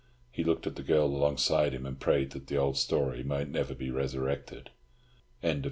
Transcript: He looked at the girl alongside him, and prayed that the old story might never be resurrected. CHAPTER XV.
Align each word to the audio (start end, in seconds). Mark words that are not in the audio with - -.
He 0.31 0.43
looked 0.43 0.65
at 0.65 0.77
the 0.77 0.81
girl 0.81 1.05
alongside 1.05 1.73
him, 1.73 1.85
and 1.85 1.99
prayed 1.99 2.31
that 2.31 2.47
the 2.47 2.57
old 2.57 2.75
story 2.77 3.21
might 3.21 3.49
never 3.49 3.75
be 3.75 3.91
resurrected. 3.91 4.71
CHAPTER 5.43 5.59
XV. 5.59 5.59